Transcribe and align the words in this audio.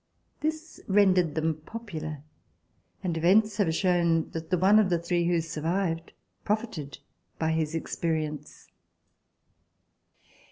This 0.39 0.81
rendered 0.87 1.35
them 1.35 1.61
popular, 1.63 2.23
and 3.03 3.15
events 3.15 3.57
have 3.57 3.71
shown 3.75 4.31
that 4.31 4.49
the 4.49 4.57
one 4.57 4.79
of 4.79 4.89
the 4.89 4.97
three 4.97 5.27
who 5.27 5.39
survived 5.41 6.11
profited 6.43 6.97
by 7.37 7.51
his 7.51 7.75
experience. 7.75 8.67